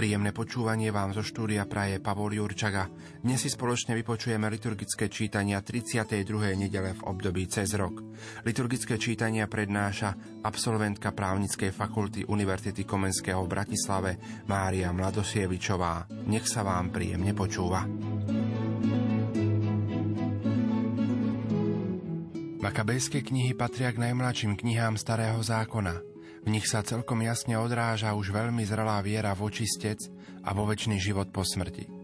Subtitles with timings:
[0.00, 2.88] Príjemné počúvanie vám zo štúdia praje Pavol Jurčaga.
[3.20, 6.24] Dnes si spoločne vypočujeme liturgické čítania 32.
[6.56, 8.00] nedele v období cez rok.
[8.48, 14.16] Liturgické čítania prednáša absolventka právnickej fakulty Univerzity Komenského v Bratislave
[14.48, 16.08] Mária Mladosievičová.
[16.32, 17.84] Nech sa vám príjemne počúva.
[22.56, 26.00] Makabejské knihy patria k najmladším knihám Starého zákona–
[26.40, 30.00] v nich sa celkom jasne odráža už veľmi zrelá viera v očistec
[30.44, 32.00] a vo väčší život po smrti.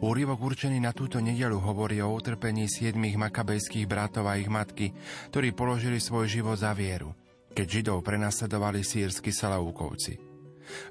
[0.00, 4.96] Úrivok určený na túto nedelu hovorí o utrpení siedmých makabejských bratov a ich matky,
[5.30, 7.12] ktorí položili svoj život za vieru,
[7.52, 10.16] keď Židov prenasledovali sírsky Salaúkovci.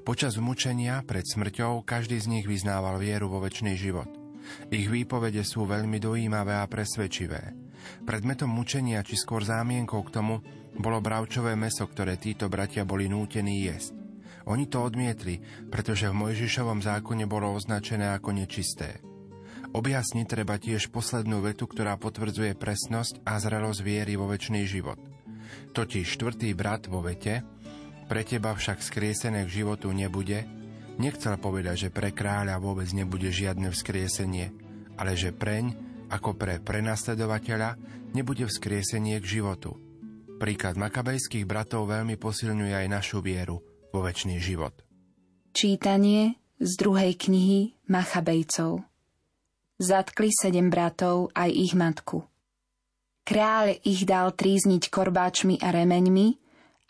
[0.06, 4.08] Počas mučenia pred smrťou každý z nich vyznával vieru vo väčší život.
[4.70, 7.52] Ich výpovede sú veľmi dojímavé a presvedčivé.
[8.06, 10.40] Predmetom mučenia či skôr zámienkou k tomu
[10.76, 13.96] bolo bravčové meso, ktoré títo bratia boli nútení jesť.
[14.46, 19.02] Oni to odmietli, pretože v Mojžišovom zákone bolo označené ako nečisté.
[19.74, 25.02] Objasniť treba tiež poslednú vetu, ktorá potvrdzuje presnosť a zrelosť viery vo väčší život.
[25.74, 27.42] Totiž štvrtý brat vo vete,
[28.06, 30.46] pre teba však skriesené k životu nebude,
[31.02, 34.54] nechcel povedať, že pre kráľa vôbec nebude žiadne vzkriesenie,
[34.94, 35.74] ale že preň,
[36.06, 37.74] ako pre prenasledovateľa,
[38.14, 39.74] nebude vzkriesenie k životu–
[40.36, 44.76] Príklad makabejských bratov veľmi posilňuje aj našu vieru vo väčší život.
[45.56, 48.84] Čítanie z druhej knihy Machabejcov
[49.80, 52.28] Zatkli sedem bratov aj ich matku.
[53.24, 56.28] Kráľ ich dal trízniť korbáčmi a remeňmi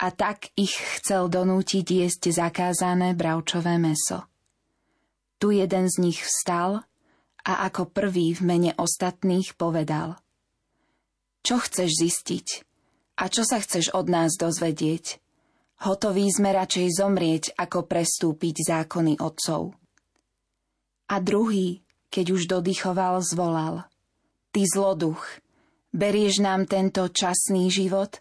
[0.03, 4.27] a tak ich chcel donútiť jesť zakázané bravčové meso.
[5.39, 6.83] Tu jeden z nich vstal
[7.47, 10.19] a ako prvý v mene ostatných povedal
[11.47, 12.66] Čo chceš zistiť?
[13.17, 15.25] A čo sa chceš od nás dozvedieť?
[15.89, 19.73] Hotoví sme radšej zomrieť, ako prestúpiť zákony otcov.
[21.09, 21.81] A druhý,
[22.13, 23.89] keď už dodychoval, zvolal.
[24.53, 25.25] Ty zloduch,
[25.93, 28.21] berieš nám tento časný život,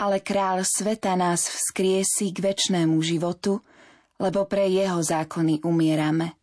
[0.00, 3.60] ale král sveta nás vzkriesi k väčšnému životu,
[4.20, 6.36] lebo pre jeho zákony umierame.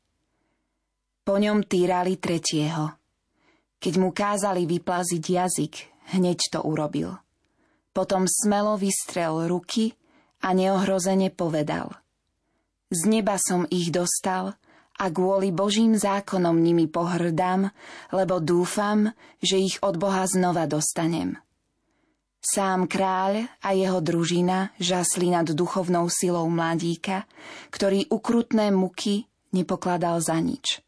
[1.25, 2.94] Po ňom týrali tretieho.
[3.78, 5.74] Keď mu kázali vyplaziť jazyk,
[6.18, 7.18] hneď to urobil–
[7.97, 9.97] potom smelo vystrel ruky
[10.46, 11.97] a neohrozene povedal.
[12.94, 14.53] Z neba som ich dostal
[15.02, 17.74] a kvôli Božím zákonom nimi pohrdám,
[18.13, 19.09] lebo dúfam,
[19.41, 21.41] že ich od Boha znova dostanem.
[22.38, 27.25] Sám kráľ a jeho družina žasli nad duchovnou silou mladíka,
[27.74, 29.25] ktorý ukrutné muky
[29.57, 30.86] nepokladal za nič.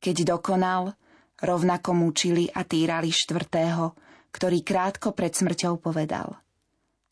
[0.00, 0.96] Keď dokonal,
[1.38, 3.92] rovnako mučili a týrali štvrtého,
[4.30, 6.38] ktorý krátko pred smrťou povedal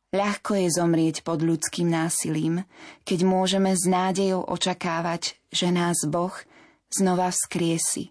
[0.08, 2.64] Ľahko je zomrieť pod ľudským násilím,
[3.04, 6.32] keď môžeme s nádejou očakávať, že nás Boh
[6.88, 8.08] znova vzkriesi.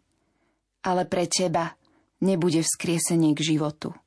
[0.85, 1.73] Ale pre teba
[2.21, 3.97] nebude vzkriesenie k životu.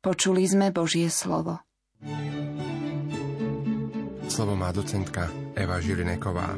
[0.00, 1.60] Počuli sme Božie slovo.
[4.24, 6.56] Slovo má docentka Eva Žilineková.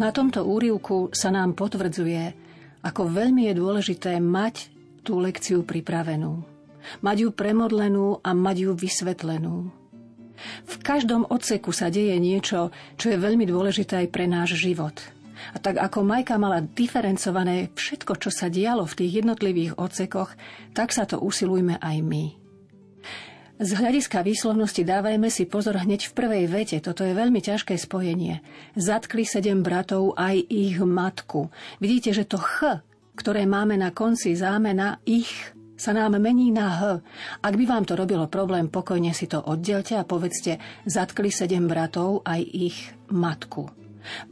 [0.00, 2.32] Na tomto úrivku sa nám potvrdzuje,
[2.80, 4.75] ako veľmi je dôležité mať
[5.06, 6.42] tú lekciu pripravenú.
[7.06, 9.70] Mať ju premodlenú a mať ju vysvetlenú.
[10.66, 14.98] V každom odseku sa deje niečo, čo je veľmi dôležité aj pre náš život.
[15.54, 20.34] A tak ako Majka mala diferencované všetko, čo sa dialo v tých jednotlivých odsekoch,
[20.74, 22.24] tak sa to usilujme aj my.
[23.56, 28.44] Z hľadiska výslovnosti dávajme si pozor hneď v prvej vete, toto je veľmi ťažké spojenie.
[28.76, 31.48] Zatkli sedem bratov aj ich matku.
[31.80, 32.84] Vidíte, že to ch
[33.16, 36.80] ktoré máme na konci zámena ich, sa nám mení na H.
[37.44, 40.56] Ak by vám to robilo problém, pokojne si to oddelte a povedzte,
[40.88, 42.78] zatkli sedem bratov aj ich
[43.12, 43.68] matku.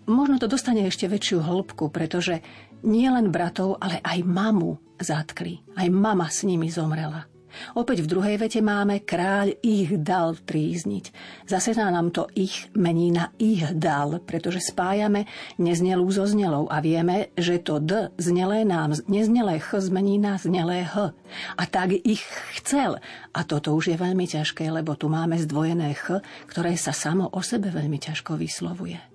[0.08, 2.40] Možno to dostane ešte väčšiu hĺbku, pretože
[2.86, 5.60] nie len bratov, ale aj mamu zatkli.
[5.76, 7.33] Aj mama s nimi zomrela.
[7.78, 11.04] Opäť v druhej vete máme kráľ ich dal trízniť.
[11.46, 17.30] Zase nám to ich mení na ich dal, pretože spájame neznelú so znelou a vieme,
[17.38, 21.14] že to d znelé nám neznelé ch zmení na znelé h.
[21.58, 22.22] A tak ich
[22.60, 22.98] chcel.
[23.34, 26.20] A toto už je veľmi ťažké, lebo tu máme zdvojené ch,
[26.50, 29.13] ktoré sa samo o sebe veľmi ťažko vyslovuje.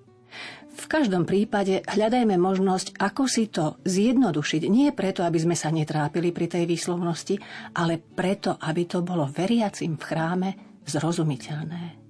[0.80, 4.64] V každom prípade hľadajme možnosť, ako si to zjednodušiť.
[4.72, 7.36] Nie preto, aby sme sa netrápili pri tej výslovnosti,
[7.76, 10.48] ale preto, aby to bolo veriacim v chráme
[10.88, 12.00] zrozumiteľné.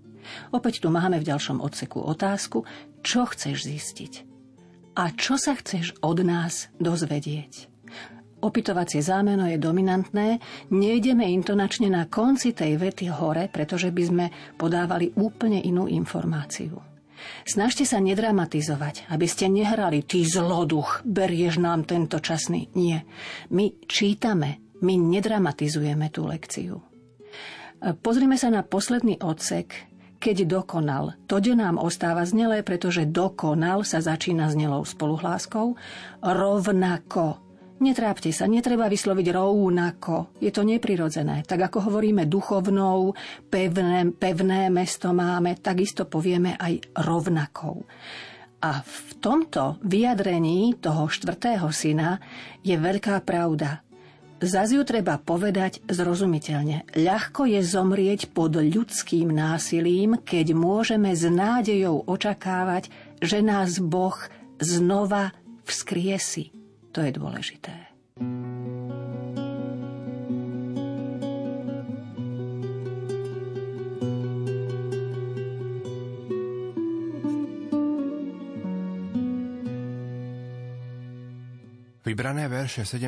[0.54, 2.62] Opäť tu máme v ďalšom odseku otázku,
[3.02, 4.12] čo chceš zistiť
[4.94, 7.66] a čo sa chceš od nás dozvedieť.
[8.40, 10.40] Opytovacie zámeno je dominantné,
[10.72, 14.26] nejdeme intonačne na konci tej vety hore, pretože by sme
[14.56, 16.89] podávali úplne inú informáciu.
[17.44, 22.68] Snažte sa nedramatizovať, aby ste nehrali ty zloduch, berieš nám tento časný.
[22.76, 23.04] Nie.
[23.50, 26.80] My čítame, my nedramatizujeme tú lekciu.
[27.80, 29.88] Pozrime sa na posledný odsek,
[30.20, 31.16] keď dokonal.
[31.32, 35.80] To, kde nám ostáva znelé, pretože dokonal sa začína s spoluhláskou.
[36.20, 37.49] Rovnako
[37.80, 40.36] Netrápte sa, netreba vysloviť rovnako.
[40.36, 41.48] Je to neprirodzené.
[41.48, 43.16] Tak ako hovoríme duchovnou,
[43.48, 47.80] pevné, pevné mesto máme, takisto povieme aj rovnakou.
[48.60, 52.20] A v tomto vyjadrení toho štvrtého syna
[52.60, 53.80] je veľká pravda.
[54.44, 56.84] Zas ju treba povedať zrozumiteľne.
[57.00, 62.92] Ľahko je zomrieť pod ľudským násilím, keď môžeme s nádejou očakávať,
[63.24, 64.16] že nás Boh
[64.60, 65.32] znova
[65.64, 66.59] vzkriesi.
[66.90, 67.90] To je dôležité.
[82.10, 83.06] Vybrané verše 17.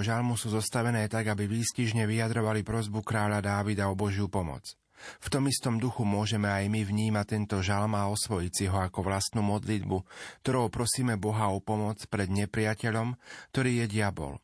[0.00, 4.72] žalmu sú zostavené tak, aby výstižne vyjadrovali prozbu kráľa Dávida o Božiu pomoc.
[5.18, 9.04] V tom istom duchu môžeme aj my vnímať tento žalm a osvojiť si ho ako
[9.04, 9.98] vlastnú modlitbu,
[10.44, 13.16] ktorou prosíme Boha o pomoc pred nepriateľom,
[13.50, 14.38] ktorý je diabol.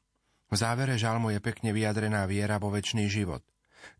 [0.48, 3.42] V závere žalmu je pekne vyjadrená viera vo väčší život.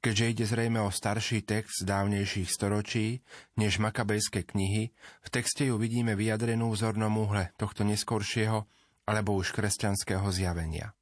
[0.00, 3.20] Keďže ide zrejme o starší text z dávnejších storočí,
[3.60, 8.64] než makabejské knihy, v texte ju vidíme vyjadrenú v zornom uhle tohto neskoršieho
[9.04, 10.96] alebo už kresťanského zjavenia.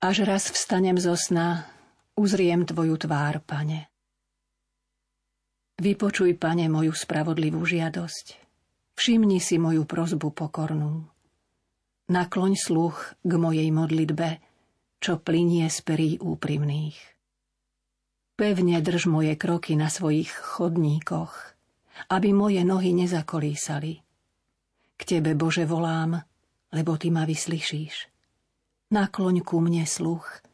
[0.00, 1.68] Až raz vstanem zo sna,
[2.16, 3.91] uzriem Tvoju tvár, Pane.
[5.80, 8.26] Vypočuj, pane, moju spravodlivú žiadosť.
[8.92, 11.08] Všimni si moju prozbu pokornú.
[12.12, 14.42] Nakloň sluch k mojej modlitbe,
[15.00, 16.98] čo plinie z perí úprimných.
[18.36, 21.32] Pevne drž moje kroky na svojich chodníkoch,
[22.12, 24.02] aby moje nohy nezakolísali.
[24.98, 26.20] K Tebe, Bože, volám,
[26.74, 28.12] lebo Ty ma vyslyšíš.
[28.92, 30.44] Nakloň ku mne sluch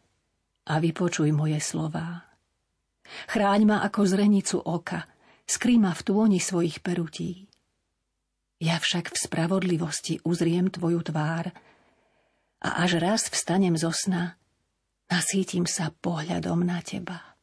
[0.68, 2.27] a vypočuj moje slová.
[3.28, 5.08] Chráň ma ako zrenicu oka,
[5.44, 7.48] skrý ma v tôni svojich perutí.
[8.58, 11.54] Ja však v spravodlivosti uzriem tvoju tvár
[12.58, 14.34] a až raz vstanem zo sna,
[15.06, 17.38] nasítim sa pohľadom na teba.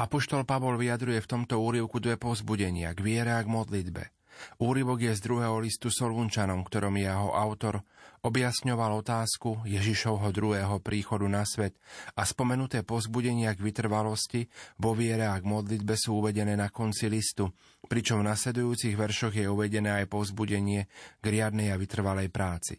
[0.00, 4.04] Apoštol Pavol vyjadruje v tomto úrivku dve povzbudenia k viere a k modlitbe–
[4.60, 7.84] Úryvok je z druhého listu Solunčanom, ktorom jeho autor
[8.20, 11.80] objasňoval otázku Ježišovho druhého príchodu na svet
[12.16, 14.44] a spomenuté pozbudenia k vytrvalosti
[14.76, 17.48] vo viere a k modlitbe sú uvedené na konci listu,
[17.88, 20.84] pričom v nasledujúcich veršoch je uvedené aj povzbudenie
[21.20, 22.76] k riadnej a vytrvalej práci.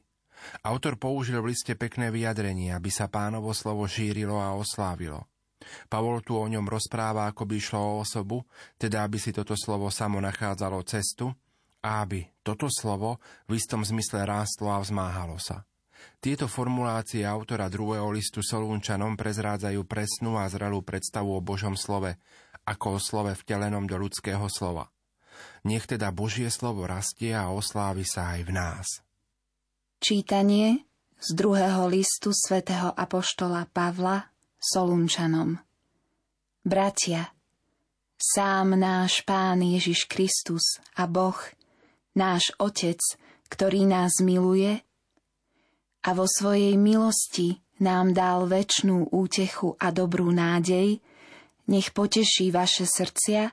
[0.65, 5.29] Autor použil v liste pekné vyjadrenie, aby sa pánovo slovo šírilo a oslávilo.
[5.89, 8.41] Pavol tu o ňom rozpráva, ako by išlo o osobu,
[8.81, 11.29] teda aby si toto slovo samo nachádzalo cestu,
[11.81, 13.17] aby toto slovo
[13.49, 15.65] v istom zmysle rástlo a vzmáhalo sa.
[16.21, 22.17] Tieto formulácie autora druhého listu Solúnčanom prezrádzajú presnú a zrelú predstavu o Božom slove,
[22.65, 24.89] ako o slove vtelenom do ľudského slova.
[25.65, 28.87] Nech teda Božie slovo rastie a oslávi sa aj v nás.
[30.01, 30.85] Čítanie
[31.21, 34.25] z druhého listu svätého Apoštola Pavla
[34.57, 35.57] Solunčanom
[36.61, 37.33] Bratia,
[38.17, 41.37] sám náš Pán Ježiš Kristus a Boh–
[42.15, 42.99] náš Otec,
[43.51, 44.79] ktorý nás miluje
[46.01, 51.01] a vo svojej milosti nám dal väčšnú útechu a dobrú nádej,
[51.69, 53.51] nech poteší vaše srdcia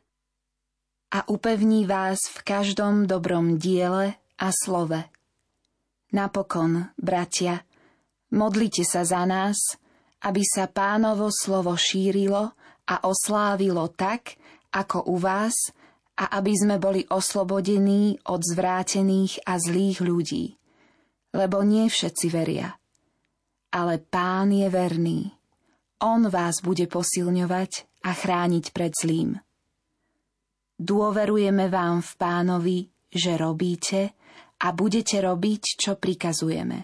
[1.08, 5.08] a upevní vás v každom dobrom diele a slove.
[6.12, 7.64] Napokon, bratia,
[8.32, 9.56] modlite sa za nás,
[10.24, 12.52] aby sa pánovo slovo šírilo
[12.88, 14.36] a oslávilo tak,
[14.72, 15.54] ako u vás–
[16.18, 20.58] a aby sme boli oslobodení od zvrátených a zlých ľudí.
[21.30, 22.75] Lebo nie všetci veria.
[23.70, 25.30] Ale Pán je verný.
[26.02, 29.38] On vás bude posilňovať a chrániť pred zlým.
[30.78, 32.78] Dôverujeme vám v Pánovi,
[33.10, 34.14] že robíte
[34.62, 36.78] a budete robiť, čo prikazujeme.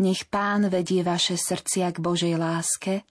[0.00, 3.04] Nech Pán vedie vaše srdcia k Božej láske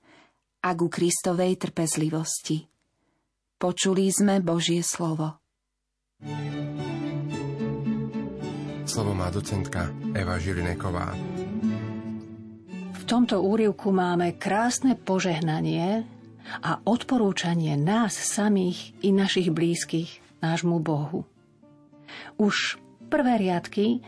[0.66, 2.66] a ku Kristovej trpezlivosti.
[3.60, 5.36] Počuli sme Božie slovo.
[8.88, 11.12] Slovo má docentka Eva Žilineková.
[12.96, 16.08] V tomto úrivku máme krásne požehnanie
[16.64, 21.28] a odporúčanie nás samých i našich blízkych nášmu Bohu.
[22.40, 22.80] Už
[23.12, 24.00] prvé riadky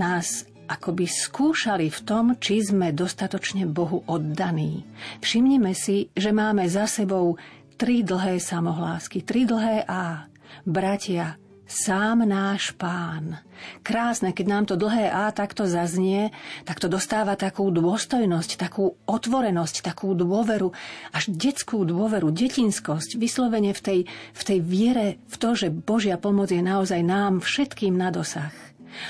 [0.00, 4.88] nás akoby skúšali v tom, či sme dostatočne Bohu oddaní.
[5.20, 7.36] Všimnime si, že máme za sebou
[7.74, 10.30] tri dlhé samohlásky, tri dlhé A.
[10.62, 13.42] Bratia, sám náš pán.
[13.82, 16.30] Krásne, keď nám to dlhé A takto zaznie,
[16.68, 20.70] tak to dostáva takú dôstojnosť, takú otvorenosť, takú dôveru,
[21.10, 24.00] až detskú dôveru, detinskosť, vyslovene v tej,
[24.36, 28.54] v tej viere v to, že Božia pomoc je naozaj nám všetkým na dosah.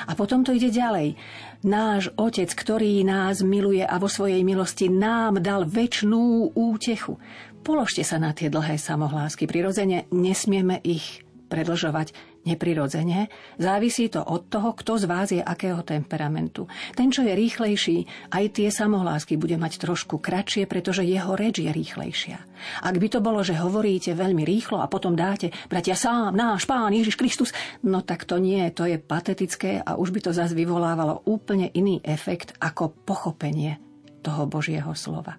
[0.04, 1.16] A potom to ide ďalej.
[1.64, 7.16] Náš Otec, ktorý nás miluje a vo svojej milosti nám dal väčšnú útechu.
[7.64, 9.48] Položte sa na tie dlhé samohlásky.
[9.48, 13.28] Prirodzene nesmieme ich predlžovať neprirodzene.
[13.56, 16.68] Závisí to od toho, kto z vás je akého temperamentu.
[16.92, 21.72] Ten, čo je rýchlejší, aj tie samohlásky bude mať trošku kratšie, pretože jeho reč je
[21.72, 22.38] rýchlejšia.
[22.84, 26.92] Ak by to bolo, že hovoríte veľmi rýchlo a potom dáte, bratia, sám, náš pán
[26.92, 27.50] Ježiš Kristus,
[27.84, 32.00] no tak to nie, to je patetické a už by to zase vyvolávalo úplne iný
[32.04, 33.80] efekt ako pochopenie
[34.24, 35.36] toho Božieho slova.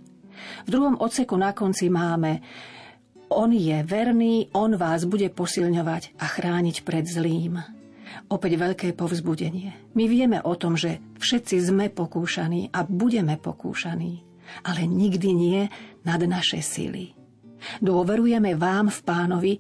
[0.66, 2.44] V druhom odseku na konci máme
[3.30, 7.62] on je verný, on vás bude posilňovať a chrániť pred zlým.
[8.32, 9.94] Opäť veľké povzbudenie.
[9.94, 14.24] My vieme o tom, že všetci sme pokúšaní a budeme pokúšaní,
[14.66, 15.62] ale nikdy nie
[16.06, 17.14] nad naše sily.
[17.82, 19.54] Dôverujeme vám v pánovi,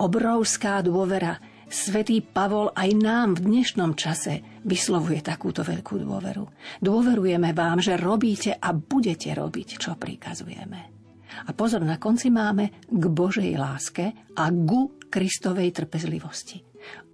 [0.00, 1.36] obrovská dôvera.
[1.70, 6.44] Svetý Pavol aj nám v dnešnom čase vyslovuje takúto veľkú dôveru.
[6.82, 10.99] Dôverujeme vám, že robíte a budete robiť, čo prikazujeme.
[11.46, 16.62] A pozor, na konci máme k Božej láske a ku Kristovej trpezlivosti.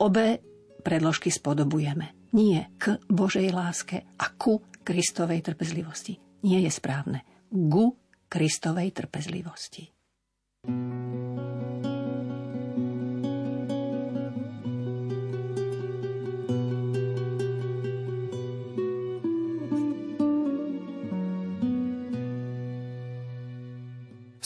[0.00, 0.40] Obe
[0.84, 2.30] predložky spodobujeme.
[2.36, 6.20] Nie k Božej láske a ku Kristovej trpezlivosti.
[6.46, 7.26] Nie je správne.
[7.50, 7.96] Ku
[8.28, 9.90] Kristovej trpezlivosti.
[10.66, 11.25] thank you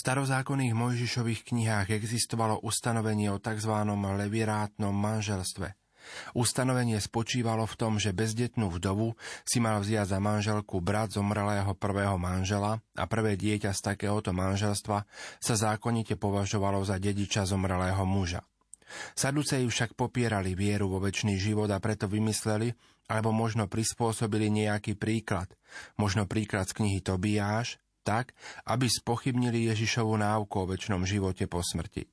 [0.01, 3.69] starozákonných Mojžišových knihách existovalo ustanovenie o tzv.
[3.93, 5.77] levirátnom manželstve.
[6.33, 9.13] Ustanovenie spočívalo v tom, že bezdetnú vdovu
[9.45, 15.05] si mal vziať za manželku brat zomrelého prvého manžela a prvé dieťa z takéhoto manželstva
[15.37, 18.41] sa zákonite považovalo za dediča zomrelého muža.
[19.15, 22.75] Saduceji však popierali vieru vo väčší život a preto vymysleli,
[23.07, 25.53] alebo možno prispôsobili nejaký príklad,
[25.95, 28.33] možno príklad z knihy Tobiáš, tak,
[28.67, 32.09] aby spochybnili Ježišovu náuku o väčšnom živote po smrti.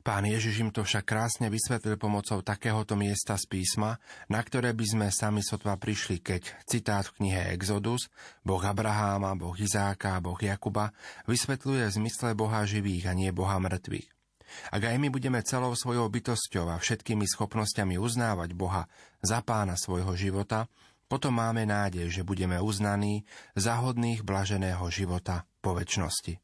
[0.00, 4.00] Pán Ježiš im to však krásne vysvetlil pomocou takéhoto miesta z písma,
[4.32, 8.08] na ktoré by sme sami sotva prišli, keď citát v knihe Exodus,
[8.40, 10.92] Boh Abraháma, Boh Izáka, Boh Jakuba,
[11.28, 14.08] vysvetľuje zmysle Boha živých a nie Boha mŕtvych.
[14.70, 18.86] Ak aj my budeme celou svojou bytosťou a všetkými schopnosťami uznávať Boha
[19.24, 20.70] za pána svojho života,
[21.06, 26.40] potom máme nádej, že budeme uznaní za hodných blaženého života po väčšnosti.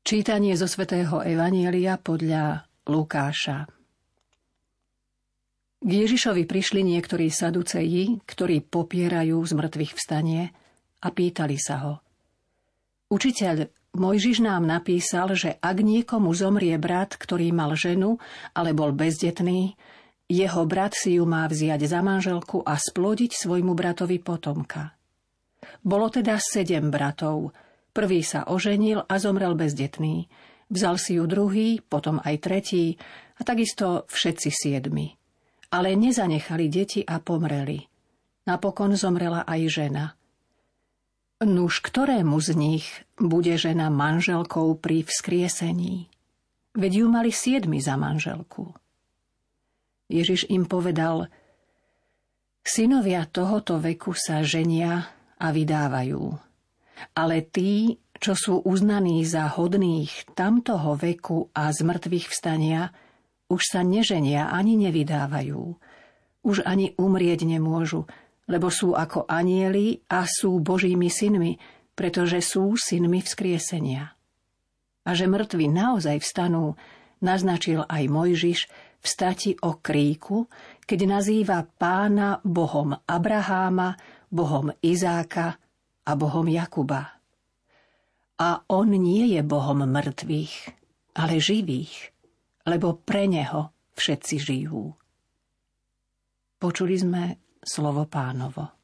[0.00, 3.68] Čítanie zo svätého Evanielia podľa Lukáša
[5.80, 10.52] K Ježišovi prišli niektorí saduceji, ktorí popierajú z mŕtvych vstanie
[11.00, 11.94] a pýtali sa ho.
[13.08, 18.22] Učiteľ, Mojžiš nám napísal, že ak niekomu zomrie brat, ktorý mal ženu,
[18.54, 19.74] ale bol bezdetný,
[20.30, 24.94] jeho brat si ju má vziať za manželku a splodiť svojmu bratovi potomka.
[25.82, 27.50] Bolo teda sedem bratov.
[27.90, 30.30] Prvý sa oženil a zomrel bezdetný.
[30.70, 32.94] Vzal si ju druhý, potom aj tretí
[33.36, 35.18] a takisto všetci siedmi.
[35.74, 37.82] Ale nezanechali deti a pomreli.
[38.46, 40.14] Napokon zomrela aj žena.
[41.42, 42.86] Nuž ktorému z nich
[43.18, 46.06] bude žena manželkou pri vzkriesení?
[46.78, 48.70] Veď ju mali siedmi za manželku.
[50.10, 51.30] Ježiš im povedal,
[52.66, 55.06] synovia tohoto veku sa ženia
[55.38, 56.34] a vydávajú.
[57.16, 62.92] Ale tí, čo sú uznaní za hodných tamtoho veku a z mŕtvych vstania,
[63.48, 65.62] už sa neženia ani nevydávajú.
[66.44, 68.04] Už ani umrieť nemôžu,
[68.50, 71.56] lebo sú ako anieli a sú Božími synmi,
[71.94, 74.12] pretože sú synmi vzkriesenia.
[75.04, 76.76] A že mŕtvi naozaj vstanú,
[77.24, 78.60] naznačil aj Mojžiš
[79.00, 80.44] v stati o kríku,
[80.84, 83.96] keď nazýva pána Bohom Abraháma,
[84.28, 85.56] Bohom Izáka
[86.04, 87.02] a Bohom Jakuba.
[88.40, 90.54] A on nie je Bohom mŕtvych,
[91.16, 92.12] ale živých,
[92.68, 94.92] lebo pre neho všetci žijú.
[96.60, 97.22] Počuli sme
[97.60, 98.79] slovo pánovo.